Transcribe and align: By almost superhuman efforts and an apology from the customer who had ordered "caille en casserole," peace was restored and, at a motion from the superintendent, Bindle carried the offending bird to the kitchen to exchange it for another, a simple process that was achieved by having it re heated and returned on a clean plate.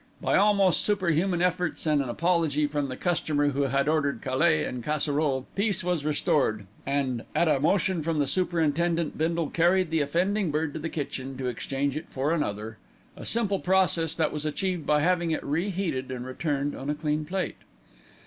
By 0.19 0.35
almost 0.35 0.81
superhuman 0.81 1.43
efforts 1.43 1.85
and 1.85 2.01
an 2.01 2.09
apology 2.09 2.65
from 2.65 2.87
the 2.87 2.97
customer 2.97 3.49
who 3.49 3.61
had 3.67 3.87
ordered 3.87 4.23
"caille 4.23 4.65
en 4.67 4.81
casserole," 4.81 5.45
peace 5.55 5.83
was 5.83 6.03
restored 6.03 6.65
and, 6.87 7.23
at 7.35 7.47
a 7.47 7.59
motion 7.59 8.01
from 8.01 8.17
the 8.17 8.25
superintendent, 8.25 9.15
Bindle 9.15 9.51
carried 9.51 9.91
the 9.91 10.01
offending 10.01 10.49
bird 10.49 10.73
to 10.73 10.79
the 10.79 10.89
kitchen 10.89 11.37
to 11.37 11.45
exchange 11.49 11.95
it 11.95 12.07
for 12.09 12.31
another, 12.31 12.79
a 13.15 13.27
simple 13.27 13.59
process 13.59 14.15
that 14.15 14.33
was 14.33 14.43
achieved 14.43 14.87
by 14.87 15.01
having 15.01 15.29
it 15.29 15.43
re 15.43 15.69
heated 15.69 16.09
and 16.09 16.25
returned 16.25 16.75
on 16.75 16.89
a 16.89 16.95
clean 16.95 17.23
plate. 17.23 17.57